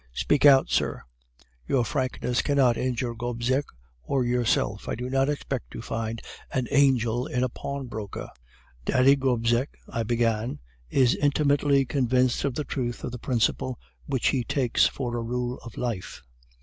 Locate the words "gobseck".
3.13-3.65, 9.15-9.77